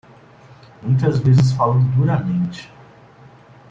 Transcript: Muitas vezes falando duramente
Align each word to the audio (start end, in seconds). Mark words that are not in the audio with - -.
Muitas 0.81 1.19
vezes 1.19 1.51
falando 1.51 1.95
duramente 1.95 2.67